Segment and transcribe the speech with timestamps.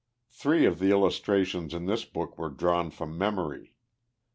[0.31, 3.75] —Three of the illustrations in this book were drawn from memory.